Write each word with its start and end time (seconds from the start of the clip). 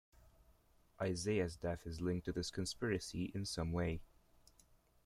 Isaiah's 0.99 1.55
death 1.55 1.85
is 1.85 2.01
linked 2.01 2.25
to 2.25 2.31
this 2.31 2.49
conspiracy 2.49 3.31
in 3.35 3.45
some 3.45 3.71
way. 3.71 4.01